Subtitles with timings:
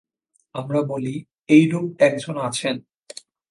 [0.55, 1.15] আমরা বলি,
[1.47, 2.75] এইরূপ একজন আছেন।